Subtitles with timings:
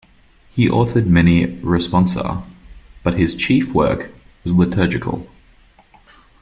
[0.55, 2.43] He authored many "Responsa,"
[3.03, 4.09] but his chief work
[4.43, 5.27] was liturgical.